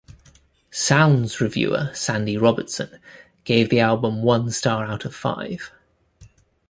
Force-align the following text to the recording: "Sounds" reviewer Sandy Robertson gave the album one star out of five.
"Sounds" 0.71 1.39
reviewer 1.39 1.91
Sandy 1.93 2.35
Robertson 2.35 2.97
gave 3.43 3.69
the 3.69 3.79
album 3.81 4.23
one 4.23 4.49
star 4.49 4.83
out 4.85 5.05
of 5.05 5.13
five. 5.15 5.69